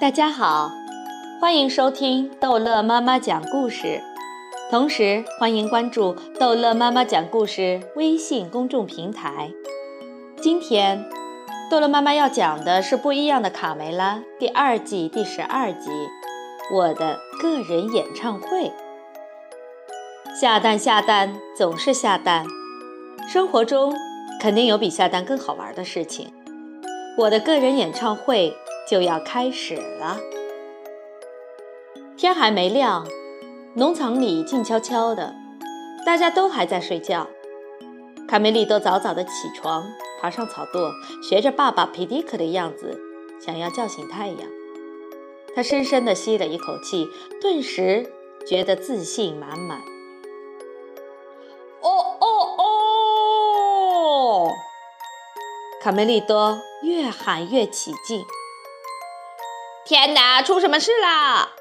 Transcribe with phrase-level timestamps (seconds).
[0.00, 0.70] 大家好，
[1.40, 4.00] 欢迎收听逗乐妈妈讲故事，
[4.70, 9.50] 同时欢迎关注逗乐妈妈讲故事微信公众平台。
[10.40, 11.04] 今天，
[11.70, 15.90] 逗乐妈妈要讲的是《不一样的卡梅拉》第二季第十二集
[16.74, 18.64] 《我的个人演唱会》。
[20.40, 22.46] 下蛋下蛋总是下蛋，
[23.28, 23.94] 生活中
[24.40, 26.32] 肯定有比下蛋更好玩的事情。
[27.18, 28.54] 我的个人演唱会
[28.88, 30.18] 就要开始了。
[32.16, 33.06] 天还没亮，
[33.74, 35.34] 农场里静悄悄的，
[36.04, 37.26] 大家都还在睡觉。
[38.26, 39.84] 卡梅利多早早的起床，
[40.20, 40.90] 爬上草垛，
[41.22, 42.98] 学着爸爸皮迪克的样子，
[43.40, 44.38] 想要叫醒太阳。
[45.54, 47.06] 他深深的吸了一口气，
[47.40, 48.12] 顿时
[48.46, 49.80] 觉得自信满满。
[51.82, 51.88] 哦
[52.20, 52.26] 哦
[54.48, 54.52] 哦！
[55.82, 58.24] 卡梅利多越喊越起劲。
[59.86, 61.52] 天哪，出什么事啦？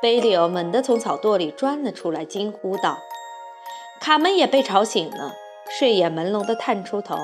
[0.00, 2.98] 贝利欧猛地从草垛里钻了出来，惊呼道
[4.00, 5.34] ：“卡门也被吵醒了，
[5.68, 7.18] 睡眼朦胧地探出头。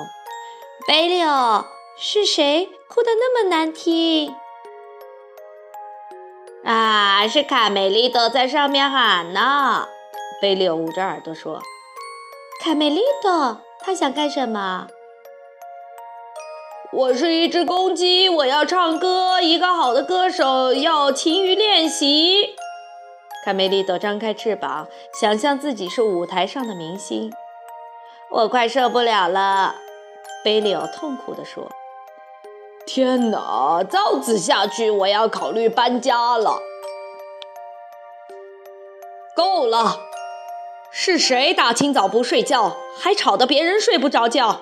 [0.87, 1.65] 贝利欧，
[1.97, 4.35] 是谁哭得那么难听？”
[6.63, 9.87] 啊，是卡梅利多在上面喊呢。
[10.39, 11.59] 贝利欧捂着耳朵说
[12.63, 14.87] ：“卡梅利多，他想干什么？”
[16.95, 19.41] 我是一只公鸡，我要唱歌。
[19.41, 22.53] 一个好的歌手要勤于练习。
[23.43, 24.87] 卡梅利多张开翅膀，
[25.19, 27.33] 想象自己是舞台上的明星。
[28.29, 29.73] 我快受不了了，
[30.43, 31.67] 贝利奥痛苦地说
[32.85, 36.59] ：“天哪，照此下去，我要考虑搬家了。”
[39.35, 39.99] 够了！
[40.91, 44.61] 是谁大清早不睡觉，还吵得别人睡不着觉？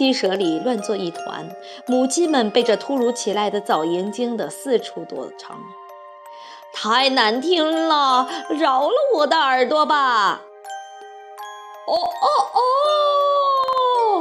[0.00, 5.60] 鸡舍里乱作一团，母鸡们被这突如其来的噪音惊得四处躲藏。
[6.72, 10.40] 太难听了，饶了我的耳朵吧！
[11.86, 12.26] 哦哦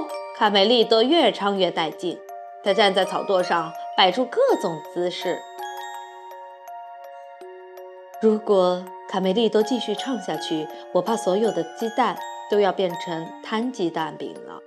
[0.04, 0.08] 哦！
[0.38, 2.20] 卡梅利多越唱越带劲，
[2.62, 5.40] 他站在草垛上，摆出各种姿势。
[8.22, 12.20] 如果卡梅利多继续唱下去，我怕所有的鸡蛋
[12.52, 14.60] 都要变成摊鸡蛋饼了。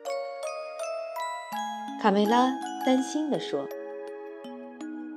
[2.03, 2.51] 卡梅拉
[2.85, 3.61] 担心地说：“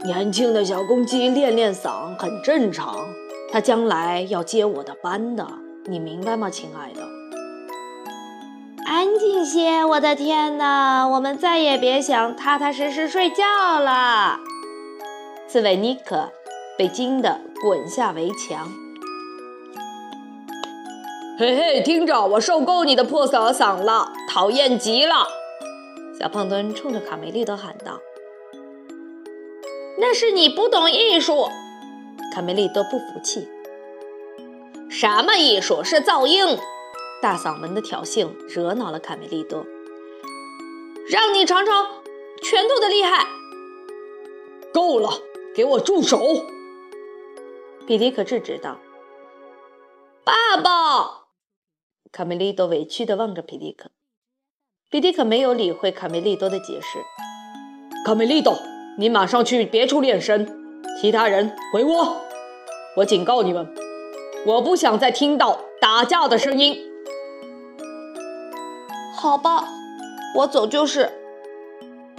[0.06, 3.08] 年轻的小公鸡练练嗓很正常，
[3.52, 5.48] 它将来要接我的班的，
[5.86, 7.02] 你明白吗，亲爱的？”
[8.86, 9.84] 安静些！
[9.84, 14.40] 我的天哪，我们再也别想踏踏实实睡觉了。
[15.48, 16.32] 刺猬尼克
[16.78, 18.70] 被惊得滚下围墙。
[21.40, 25.26] 嘿嘿，听着，我受够你的破嗓嗓了，讨厌极了！
[26.18, 28.00] 小胖墩冲着卡梅利多喊道
[30.00, 31.50] ：“那是你不懂艺术。”
[32.34, 33.48] 卡梅利多不服气
[34.90, 35.84] ：“什么艺术？
[35.84, 36.58] 是噪音！”
[37.22, 39.66] 大嗓门的挑衅惹恼了卡梅利多。
[41.10, 42.02] “让你尝尝
[42.42, 43.28] 拳头的厉害！”
[44.74, 45.10] 够了，
[45.54, 46.46] 给我住手！
[47.86, 48.80] 比迪克制止道。
[50.24, 51.26] “爸爸！”
[52.12, 53.92] 卡梅利多委屈地望着皮迪克。
[54.96, 57.00] 比迪可没有理会卡梅利多的解释。
[58.06, 58.58] 卡梅利多，
[58.98, 60.48] 你马上去别处练身，
[61.02, 62.16] 其他人回窝。
[62.96, 63.68] 我警告你们，
[64.46, 66.78] 我不想再听到打架的声音。
[69.18, 69.68] 好吧，
[70.38, 71.12] 我走就是。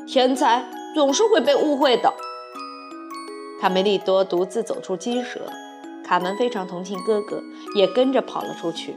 [0.07, 2.13] 天才总是会被误会的。
[3.59, 5.51] 卡梅利多独自走出鸡舍，
[6.05, 7.41] 卡门非常同情哥哥，
[7.75, 8.97] 也跟着跑了出去。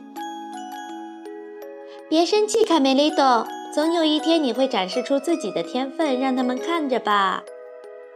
[2.10, 3.48] 别生气，卡梅利多。
[3.72, 7.44] 总有一天你会展示出自己的天分，让他们看着吧。”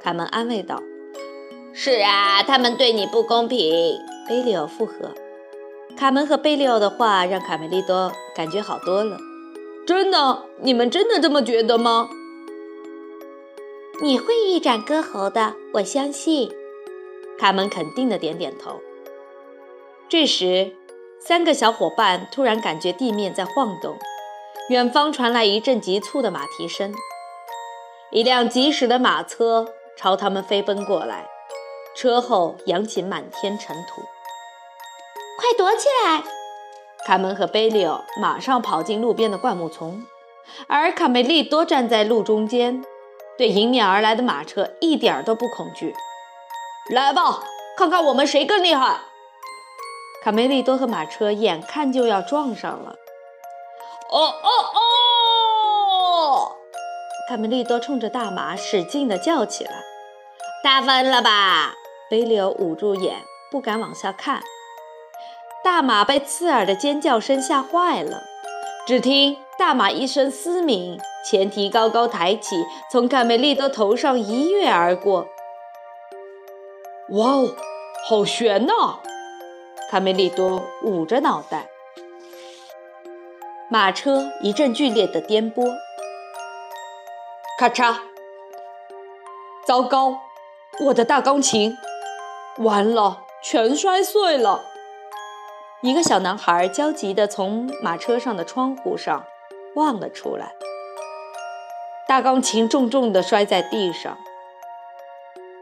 [0.02, 0.82] 卡门安慰道。
[1.74, 3.98] “是啊，他们对你不公平。”
[4.28, 5.12] 贝利奥附和。
[5.96, 9.18] 卡门和贝利奥的话让卡梅利多感觉好多了。
[9.86, 10.46] “真的？
[10.62, 12.10] 你们真的这么觉得吗
[14.02, 16.52] ？”“你会一展歌喉的，我相信。”
[17.38, 18.80] 卡门肯定的点点头。
[20.10, 20.74] 这时，
[21.20, 23.98] 三个小伙伴突然感觉地面在晃动。
[24.70, 26.94] 远方传来一阵急促的马蹄声，
[28.12, 29.68] 一辆疾驶的马车
[29.98, 31.28] 朝他们飞奔过来，
[31.98, 34.02] 车后扬起满天尘土。
[35.38, 36.24] 快躲起来！
[37.06, 40.06] 卡门和贝利奥马上跑进路边的灌木丛，
[40.68, 42.86] 而卡梅利多站在路中间，
[43.38, 45.94] 对迎面而来的马车一点都不恐惧。
[46.90, 47.44] 来吧，
[47.78, 49.02] 看看我们谁更厉害！
[50.24, 52.96] 卡梅利多和马车眼看就要撞上了。
[54.14, 56.56] 哦哦哦！
[57.28, 59.72] 卡梅利多冲着大马使劲地叫起来。
[60.64, 61.74] 大分了吧？
[62.12, 63.18] 贝利欧捂住眼，
[63.50, 64.44] 不敢往下看。
[65.64, 68.22] 大马被刺耳的尖叫声吓坏了。
[68.86, 75.28] 只听大马一声嘶鸣，前蹄高高抬起，从卡梅利多头上一跃而过。
[77.10, 77.56] 哇哦，
[78.08, 79.00] 好悬呐！
[79.90, 81.68] 卡梅利多捂着脑袋。
[83.74, 85.74] 马车一阵剧烈的颠簸，
[87.58, 87.96] 咔嚓！
[89.66, 90.20] 糟糕，
[90.86, 91.76] 我的大钢琴，
[92.60, 94.64] 完了，全摔碎了。
[95.82, 99.26] 一个小男孩焦急地从马车上的窗户上
[99.74, 100.52] 望了出来，
[102.08, 104.16] 大钢琴重重地摔在地上。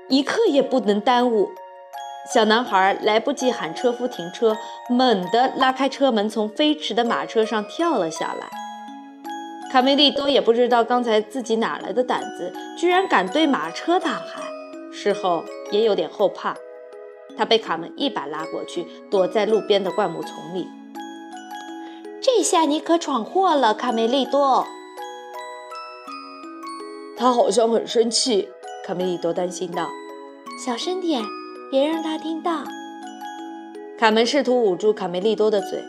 [0.10, 1.54] 一刻也不能耽误，
[2.34, 4.58] 小男孩来不及喊车夫停车，
[4.90, 8.48] 猛地拉开车门，从飞驰的马车上跳了下来。
[9.72, 14.44] 卡梅利多也不知道刚才自己哪来的胆子，居然敢对马车大喊，
[14.92, 16.56] 事后也有点后怕。
[17.38, 20.68] 他被卡门一把拉过去，躲在路边的灌木丛里。
[22.22, 24.68] 这下你可闯祸了，卡梅利多。
[27.18, 28.50] 他好像很生气，
[28.86, 29.90] 卡梅利多担心道
[30.64, 31.24] ：“小声点，
[31.72, 32.64] 别让他听到。”
[33.98, 35.84] 卡门试图捂住卡梅利多的嘴。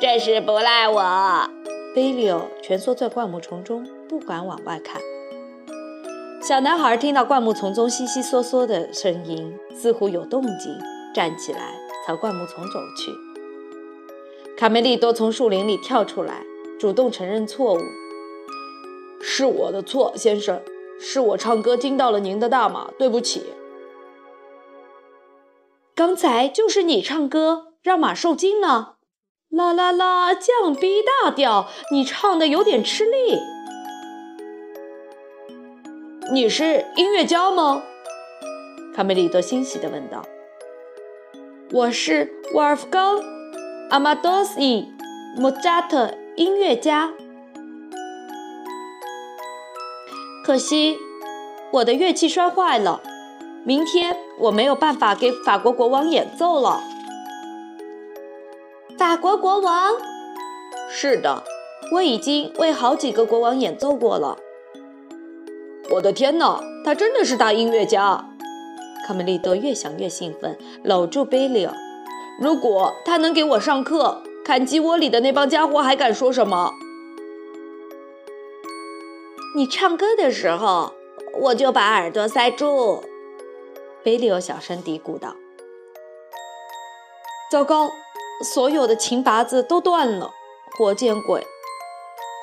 [0.00, 1.50] 这事不赖我。
[1.94, 5.00] 贝利奥蜷缩在灌木丛中，不敢往外看。
[6.42, 10.78] 小男孩听到灌木丛中悉悉嗦嗦的声音，似乎有动静，
[11.14, 11.74] 站起来
[12.06, 13.10] 朝灌木丛走去。
[14.56, 16.44] 卡梅利多从树林里跳出来，
[16.78, 17.80] 主动承认错误
[19.22, 20.60] ：“是我的错，先生，
[21.00, 23.42] 是我唱歌惊到了您的大马，对不起。
[25.96, 28.96] 刚才就是你唱歌让马受惊了。
[29.48, 33.38] 啦啦啦，降 B 大调，你唱的有点吃力。”
[36.30, 37.82] 你是音乐家吗？
[38.94, 40.22] 卡梅利多欣喜地问道。
[41.72, 43.16] “我是沃尔夫冈·
[43.88, 44.60] 阿马多斯·
[45.38, 47.14] 莫扎特，音乐家。
[50.44, 50.98] 可惜
[51.72, 53.00] 我的乐器摔坏了，
[53.66, 56.80] 明天我没有办法给法国国王演奏了。”
[58.96, 59.92] 法国国王？
[60.88, 61.42] 是的，
[61.92, 64.38] 我已经为好几个国王演奏过了。
[65.90, 68.24] 我的天哪，他真的是大音乐家！
[69.04, 71.74] 卡梅利多越想越兴奋，搂住贝利奥。
[72.40, 76.70] 如果他能给我上课，看鸡窝里的那帮家伙还敢说什么？
[79.56, 80.92] 你唱歌的时候，
[81.40, 83.02] 我就把耳朵塞住。
[84.06, 85.34] 贝利奥小声嘀咕道
[87.50, 87.90] ：“糟糕，
[88.40, 90.30] 所有的琴拔子都断了，
[90.78, 91.44] 活见鬼！”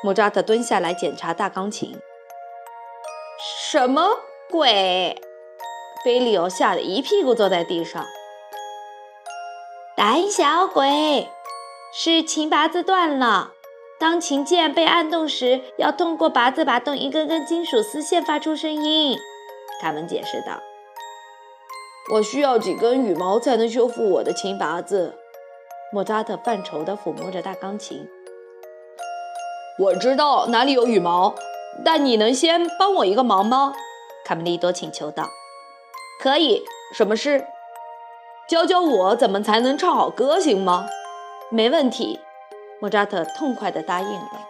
[0.03, 1.97] 莫扎特蹲下来检查大钢琴。
[3.61, 4.09] 什么
[4.49, 5.21] 鬼？
[6.03, 8.05] 菲利欧吓得一屁股坐在地上。
[9.95, 11.29] 胆小鬼，
[11.93, 13.53] 是琴拔子断了。
[14.01, 19.17] 当琴键被按动时，要通过拔子拔动一根根金属丝线发出声音。
[19.81, 20.61] 卡门解释道
[22.11, 25.15] ：“我需要几根羽毛才能修复我的琴拔子。”
[25.93, 28.09] 莫扎特犯愁地抚摸着大钢琴。
[29.79, 31.33] 我知道哪里有羽毛。
[31.83, 33.73] 但你能先帮我一个忙吗？
[34.23, 35.27] 卡梅利多请求道。
[36.21, 36.63] “可以，
[36.93, 37.47] 什么事？
[38.47, 40.87] 教教我怎么才能唱好歌，行吗
[41.49, 42.19] ？”“没问题。”
[42.79, 44.47] 莫扎特痛快地答应了。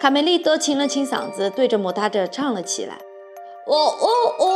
[0.00, 2.94] 卡梅利多清了清嗓子，对着莫扎特唱了起来
[3.68, 4.46] ：“哦哦哦，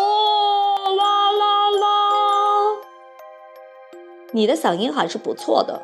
[4.34, 5.80] 你的嗓音还是不错的。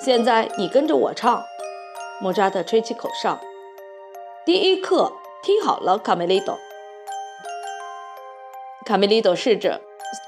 [0.00, 1.44] 现在你跟着我唱。”
[2.22, 3.40] 莫扎特吹起口哨。
[4.46, 5.12] 第一课，
[5.42, 6.56] 听好了，卡梅利多。
[8.86, 9.80] 卡梅利多试着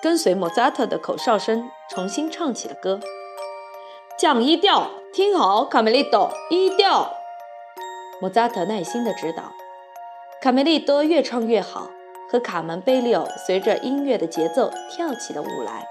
[0.02, 2.98] 跟随莫扎特的口哨声，重新唱起了歌。
[4.18, 7.12] 降一调，听好，卡梅利多，一调。
[8.20, 9.44] 莫扎特耐心地指导。
[10.42, 11.88] 卡梅利多越唱越好，
[12.28, 15.86] 和卡门、贝利奥随着音乐的节奏跳起了舞来。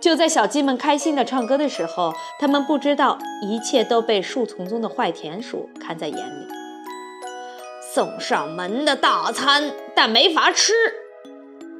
[0.00, 6.48] 就在小鸡们开心地唱歌的时候，他们不知道一切都被树丛中的坏田鼠看在眼里。
[7.92, 10.72] 送上门的大餐，但没法吃。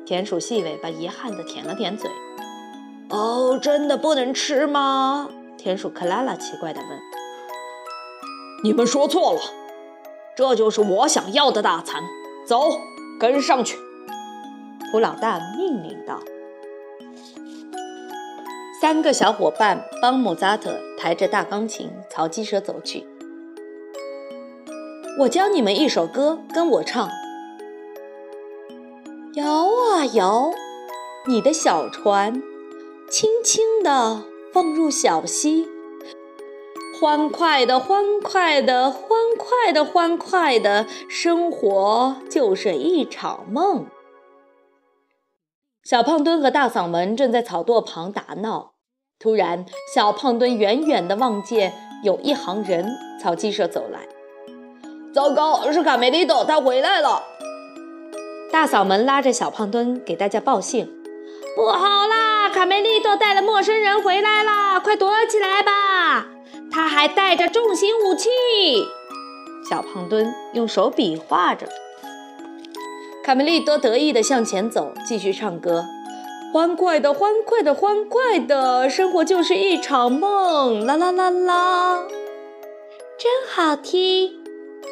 [0.05, 2.11] 田鼠细尾巴遗憾地舔了舔嘴。
[3.09, 5.31] 哦，真的不能吃吗？
[5.57, 6.89] 田鼠克拉拉奇怪地问。
[8.63, 9.41] 你们说错了，
[10.37, 12.03] 这就是我想要的大餐。
[12.47, 12.81] 走，
[13.19, 13.79] 跟上去。
[14.93, 16.21] 胡老大命令道。
[18.81, 23.07] 三个小伙伴帮莫扎特抬着大钢琴朝鸡舍走去。
[25.19, 27.11] 我教你们一首歌，跟我唱。
[29.35, 30.51] 摇啊摇，
[31.29, 32.43] 你的小船
[33.11, 35.69] 轻轻地放入小溪，
[36.99, 39.03] 欢快的，欢快的，欢
[39.37, 43.85] 快的，欢快的，生活就是一场梦。
[45.83, 48.70] 小胖墩和大嗓门正在草垛旁打闹，
[49.23, 52.91] 突然，小胖墩远远地望见有一行人
[53.23, 54.01] 朝鸡舍走来。
[55.13, 57.23] 糟糕，是卡梅利多，他回来了！
[58.51, 60.91] 大嗓门拉着小胖墩给大家报信
[61.55, 66.27] ：“不好啦，卡梅利多带了陌生人回来啦，快躲起来吧！
[66.73, 68.31] 他还带着重型武器。”
[69.69, 71.69] 小胖墩用手比划着。
[73.23, 75.85] 卡梅利多得意地向前走，继续唱歌
[76.53, 82.05] ：“欢快的，欢快的，欢快的，生活就是一场梦。”啦啦啦啦，
[83.17, 84.33] 真好听！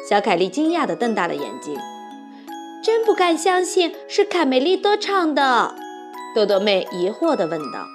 [0.09, 1.77] 小凯莉惊讶地瞪大了眼睛，
[2.81, 5.75] 真不敢相信是卡梅利多唱的。
[6.33, 7.85] 豆豆妹疑惑地问道：“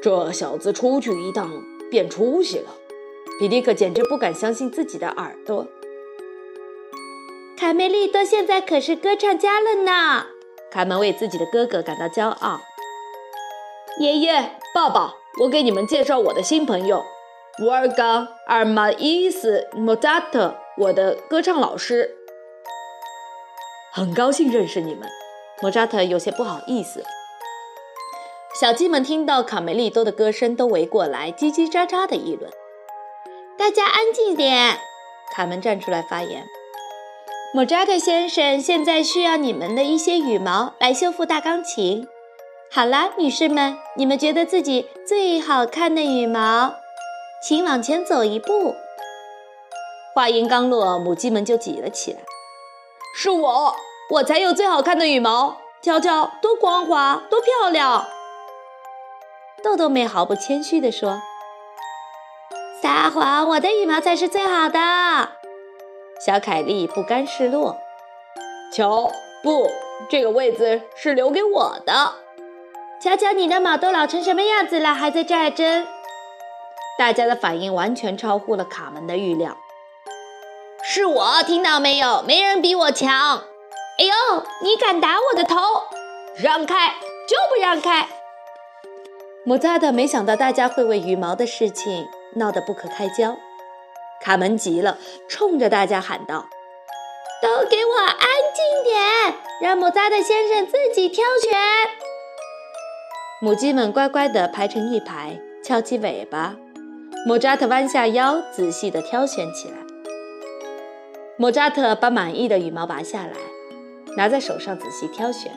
[0.00, 1.50] 这小子出去一趟
[1.90, 2.70] 变出息了。”
[3.40, 5.66] 比利克简直不敢相信自己的耳朵。
[7.58, 10.26] 卡梅利多现在可是歌唱家了呢！
[10.74, 12.60] 卡门为自己的哥哥感到骄傲。
[14.00, 17.04] 爷爷、爸爸，我给你们介绍我的新朋友，
[17.60, 22.16] 沃尔冈·阿马伊斯·莫扎特，我的歌唱老师。
[23.92, 25.08] 很高兴认识你们。
[25.62, 27.04] 莫扎特有些不好意思。
[28.60, 32.50] 小鸡们听到卡梅利多的歌声，都围过来，叽叽喳喳地议论。
[33.56, 34.76] 大家安静点！
[35.36, 36.44] 卡门站出来发言。
[37.54, 42.08] 莫扎特先生现在需要你们的一些羽毛来修复大钢琴。
[42.68, 46.74] 好了，女士们，你们觉得自己最好看的羽毛，
[47.46, 48.74] 请往前走一步。
[50.16, 52.18] 话音刚落，母鸡们就挤了起来。
[53.16, 53.76] 是我，
[54.10, 58.08] 我才有最好看的羽毛，瞧瞧，多光滑，多漂亮！
[59.62, 61.22] 豆豆妹毫不谦虚地说
[62.82, 65.28] ：“撒谎，我的羽毛才是最好的。”
[66.24, 67.76] 小凯莉不甘示弱，
[68.72, 69.12] 瞧，
[69.42, 69.68] 不，
[70.08, 72.14] 这个位子是留给我的。
[72.98, 75.86] 瞧瞧你的马都老成什么样子了，还在这儿争？
[76.98, 79.58] 大家的反应完全超乎了卡门的预料。
[80.82, 82.22] 是我，听到没有？
[82.22, 83.10] 没人比我强。
[83.98, 85.56] 哎呦，你敢打我的头？
[86.36, 86.94] 让开，
[87.28, 88.08] 就不让开！
[89.44, 93.36] 莫扎特没想到大家会为羽毛的事情闹得不可开交。
[94.24, 94.96] 卡门急了，
[95.28, 96.48] 冲着大家喊道
[97.42, 98.18] ：“都给我安
[98.54, 101.52] 静点，让莫扎特先生自己挑选。”
[103.42, 106.56] 母鸡们乖乖地排成一排，翘起尾巴。
[107.26, 109.76] 莫扎特弯下腰，仔细地挑选起来。
[111.36, 113.32] 莫扎特把满意的羽毛拔下来，
[114.16, 115.52] 拿在手上仔细挑选。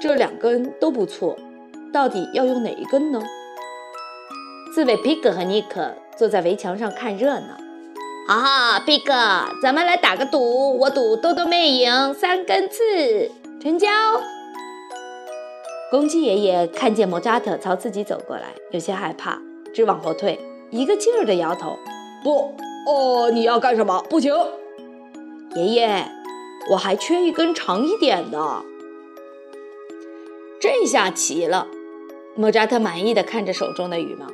[0.00, 1.36] 这两根都不错，
[1.92, 3.22] 到底要用哪一根呢？
[4.74, 5.96] 刺猬皮克和尼克。
[6.22, 7.56] 坐在围墙上看热闹，
[8.28, 9.12] 哈哈，皮哥，
[9.60, 13.28] 咱们来打个赌，我赌豆豆妹赢三根刺，
[13.60, 13.88] 成交。
[15.90, 19.36] 公鸡爷爷看见莫扎特朝自己走过来，有些害怕，
[19.74, 20.38] 直往后退，
[20.70, 21.76] 一个劲儿的摇头。
[22.22, 22.54] 不，
[22.86, 24.00] 哦，你要干什么？
[24.08, 24.32] 不行，
[25.56, 26.06] 爷爷，
[26.70, 28.62] 我还缺一根长一点的。
[30.60, 31.66] 这下齐了，
[32.36, 34.26] 莫扎特满意的看着手中的羽毛。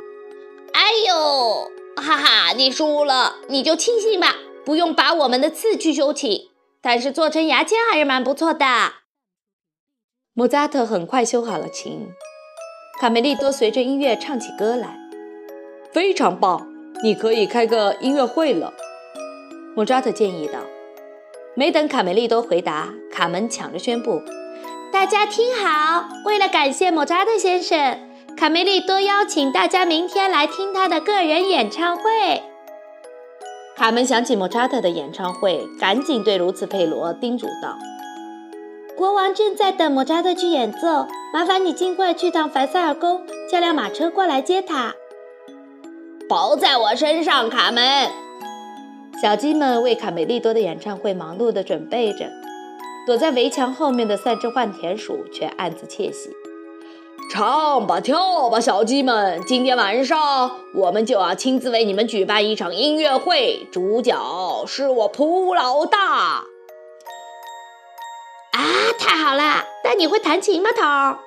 [0.75, 6.49] 哎呦，哈哈，你输了，你就庆幸吧，不用把我们的刺去修琴，
[6.81, 8.65] 但是做成牙签还是蛮不错的。
[10.35, 12.09] 莫扎特很快修好了琴，
[13.01, 14.97] 卡梅利多随着音乐唱起歌来，
[15.93, 16.69] 非常棒，
[17.03, 18.73] 你可以开个音乐会了。
[19.75, 20.61] 莫扎特建议道。
[21.55, 24.23] 没等卡梅利多回答，卡门抢着宣布
[24.93, 28.08] ：“大家听好，为了感谢莫扎特先生。”
[28.39, 32.41] 卡梅利多邀请大家明天来听他的个人演唱会。
[33.77, 37.77] 卡门想起莫扎特的演唱会，赶紧对卢茨佩罗叮嘱道
[38.97, 44.95] ：“国王正在等莫扎特去演奏，麻烦你尽快去趟凡塞尔宫，叫辆马车过来接他。”
[46.29, 48.09] 包在我身上，卡门。
[49.21, 52.31] 小鸡们为卡梅利多的演唱会忙碌地准备着，
[53.05, 56.31] 躲在围墙后面的三只换田鼠却暗自窃喜。
[57.39, 59.41] 唱吧，跳吧，小鸡们！
[59.47, 65.99] 今天晚上我们就要亲自为你们举办一场音乐会，主角是我普老大。
[68.51, 68.59] 啊，
[68.99, 69.65] 太好了！
[69.85, 71.21] 但你会弹琴吗，头？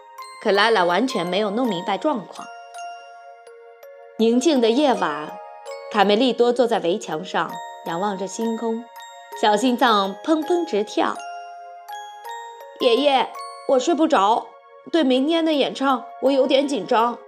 [0.43, 2.45] 可拉拉完全没有弄明白状况。
[4.17, 5.31] 宁静的夜晚，
[5.93, 7.49] 卡梅利多坐在围墙上，
[7.85, 8.83] 仰望着星空，
[9.41, 11.15] 小心脏砰砰直跳。
[12.81, 13.29] 爷爷，
[13.69, 14.47] 我睡不着，
[14.89, 17.19] 对明天的演唱我有点紧张。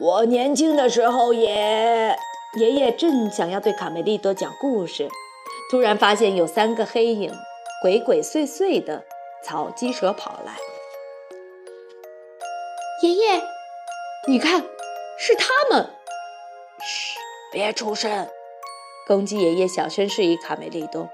[0.00, 2.16] 我年轻的时候也……
[2.58, 5.08] 爷爷正想要对卡梅利多讲故事，
[5.70, 7.32] 突然发现有三个黑影，
[7.82, 9.04] 鬼鬼祟祟的
[9.42, 10.52] 朝鸡舍跑来。
[13.02, 13.42] 爷爷，
[14.28, 14.62] 你看，
[15.18, 15.90] 是他们！
[16.80, 17.18] 嘘，
[17.50, 18.28] 别出声！
[19.06, 21.08] 公鸡爷爷小声示意卡梅利多：“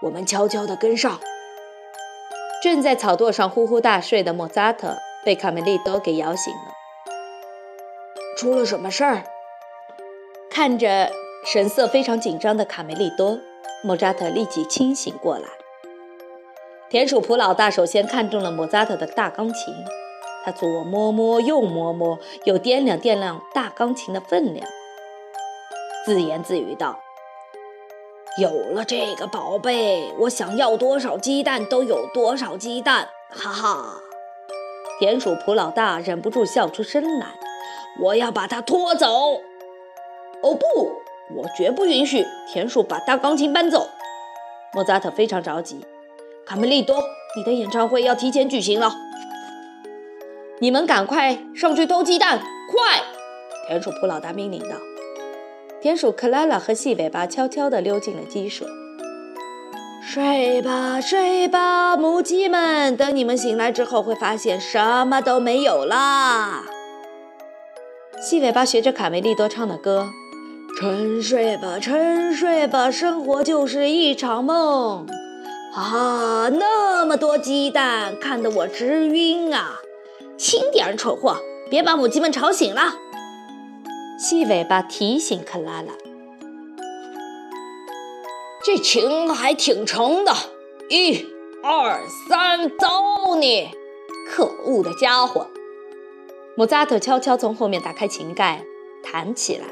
[0.00, 1.20] 我们悄悄地跟上。”
[2.62, 6.72] 正在草垛上呼呼大睡的莫扎特被卡梅利多给摇醒了。
[8.38, 9.24] 出了什么事儿？
[10.48, 11.10] 看着
[11.44, 13.40] 神色非常紧张的卡梅利多，
[13.82, 15.48] 莫扎特立即清醒过来。
[16.88, 19.74] 田鼠普老大首先看中了莫扎特的大钢琴，
[20.44, 24.64] 他左摸摸右摸摸，又掂量掂量大钢琴的分量，
[26.06, 27.00] 自言自语道
[28.38, 34.00] ：“有了这个宝贝，我想要多少鸡蛋都有多少鸡蛋！”哈哈，
[34.98, 37.26] 田鼠普老大忍不住笑出声来
[38.00, 39.08] ：“我要把它拖走。”
[40.42, 41.02] 哦不，
[41.36, 43.88] 我绝不允许田鼠把大钢琴搬走。
[44.72, 45.84] 莫扎特非常着急。
[46.46, 47.02] 卡梅利多，
[47.36, 48.92] 你的演唱会要提前举行了，
[50.58, 52.38] 你们赶快上去偷鸡蛋，
[52.70, 53.02] 快！
[53.68, 54.76] 田鼠普老大命令道。
[55.82, 58.64] 田鼠克拉拉和细尾巴悄悄地溜进了鸡舍。
[60.00, 66.62] 睡吧，睡吧，母鸡们，等你们醒来之后，会发现什么都没有啦。
[68.20, 70.08] 细尾巴学着卡梅利多唱的歌。
[70.78, 75.08] 沉睡吧，沉睡吧，生活就是一场梦。
[75.74, 79.80] 啊，那么多鸡蛋，看得我直晕啊！
[80.38, 82.94] 轻点，蠢货，别把母鸡们吵醒了。
[84.22, 85.94] 细尾巴提醒克拉拉
[88.64, 90.32] ：“这琴还挺沉的。”
[90.88, 91.26] 一、
[91.60, 93.70] 二、三，走你！
[94.30, 95.48] 可恶的家伙！
[96.56, 98.62] 莫扎特悄悄从后面打开琴盖，
[99.02, 99.66] 弹起来。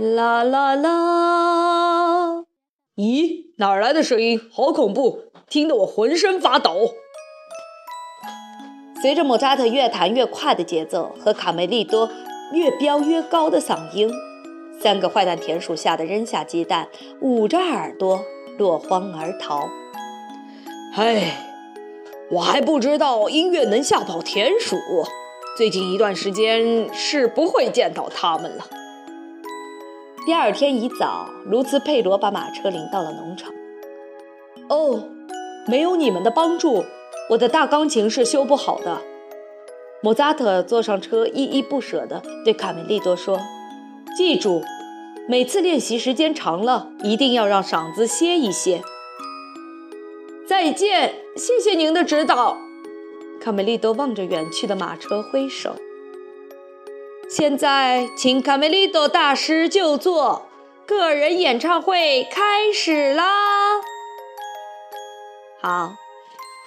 [0.00, 2.44] 啦啦啦！
[2.94, 4.40] 咦，哪儿来的声音？
[4.52, 6.94] 好恐怖，听得我浑身发抖。
[9.02, 12.08] 随着莫扎特越弹越快的节奏和卡梅利多
[12.52, 14.10] 越飙越高的嗓音，
[14.80, 16.88] 三个坏蛋田鼠吓得扔下鸡蛋，
[17.20, 18.24] 捂着耳朵
[18.58, 19.68] 落荒而逃。
[20.96, 21.46] 唉，
[22.30, 24.76] 我还不知道音乐能吓跑田鼠，
[25.56, 28.66] 最近一段时间是不会见到他们了。
[30.26, 33.52] 第二天一早，卢茨佩罗把马车领到了农场。
[34.68, 35.04] 哦，
[35.66, 36.84] 没有你们的帮助，
[37.30, 39.00] 我的大钢琴是修不好的。
[40.02, 43.38] 莫扎特坐上车，依依不舍地对卡梅利多说
[44.16, 44.62] ：“记住，
[45.28, 48.82] 每次练习时间长了，一定要让嗓子歇一歇。”
[50.48, 52.56] 再见，谢谢您的指导。
[53.40, 55.76] 卡梅利多望着远去的马车挥手。
[57.28, 60.46] 现在，请卡梅利多大师就座，
[60.86, 63.80] 个人演唱会开始啦！
[65.60, 65.92] 好，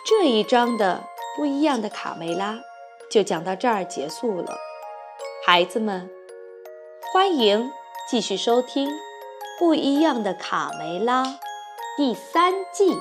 [0.05, 1.03] 这一章的
[1.35, 2.59] 不一样的卡梅拉
[3.13, 4.57] 就讲到这儿结束了。
[5.45, 6.09] 孩子们，
[7.13, 7.71] 欢迎
[8.09, 8.89] 继续收听
[9.59, 11.23] 《不一样的卡梅拉》
[11.95, 12.91] 第三季。